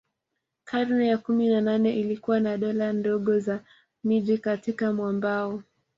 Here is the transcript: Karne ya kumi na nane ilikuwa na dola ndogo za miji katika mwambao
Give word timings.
Karne 0.63 1.07
ya 1.07 1.17
kumi 1.17 1.47
na 1.49 1.61
nane 1.61 1.93
ilikuwa 1.99 2.39
na 2.39 2.57
dola 2.57 2.93
ndogo 2.93 3.39
za 3.39 3.63
miji 4.03 4.37
katika 4.37 4.93
mwambao 4.93 5.63